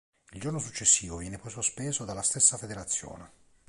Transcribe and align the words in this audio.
Il 0.33 0.39
giorno 0.41 0.57
successivo 0.57 1.17
viene 1.17 1.37
poi 1.37 1.51
sospeso 1.51 2.05
dalla 2.05 2.23
stessa 2.23 2.57
federazione. 2.57 3.31